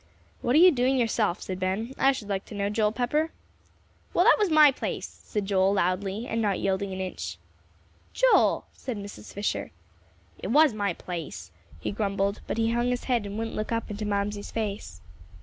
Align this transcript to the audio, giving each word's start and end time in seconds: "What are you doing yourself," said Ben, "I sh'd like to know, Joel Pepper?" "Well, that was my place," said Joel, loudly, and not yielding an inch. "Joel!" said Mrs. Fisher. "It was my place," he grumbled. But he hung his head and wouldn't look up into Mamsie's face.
"What 0.41 0.55
are 0.55 0.57
you 0.57 0.71
doing 0.71 0.97
yourself," 0.97 1.43
said 1.43 1.59
Ben, 1.59 1.93
"I 1.95 2.11
sh'd 2.11 2.27
like 2.27 2.43
to 2.45 2.55
know, 2.55 2.69
Joel 2.71 2.91
Pepper?" 2.91 3.29
"Well, 4.15 4.25
that 4.25 4.39
was 4.39 4.49
my 4.49 4.71
place," 4.71 5.05
said 5.07 5.45
Joel, 5.45 5.73
loudly, 5.73 6.25
and 6.25 6.41
not 6.41 6.57
yielding 6.59 6.91
an 6.91 6.99
inch. 6.99 7.37
"Joel!" 8.11 8.65
said 8.73 8.97
Mrs. 8.97 9.31
Fisher. 9.31 9.69
"It 10.39 10.47
was 10.47 10.73
my 10.73 10.93
place," 10.95 11.51
he 11.79 11.91
grumbled. 11.91 12.41
But 12.47 12.57
he 12.57 12.71
hung 12.71 12.87
his 12.89 13.03
head 13.03 13.27
and 13.27 13.37
wouldn't 13.37 13.55
look 13.55 13.71
up 13.71 13.91
into 13.91 14.05
Mamsie's 14.05 14.49
face. 14.49 15.01